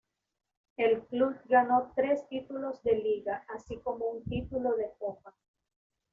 [0.77, 5.35] El club ganó tres títulos de liga, así como un título de copa.